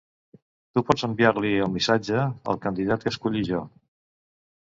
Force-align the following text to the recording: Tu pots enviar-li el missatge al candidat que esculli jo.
Tu 0.77 0.83
pots 0.87 1.03
enviar-li 1.07 1.51
el 1.65 1.69
missatge 1.75 2.23
al 2.53 2.59
candidat 2.65 3.05
que 3.05 3.13
esculli 3.13 3.43
jo. 3.51 3.63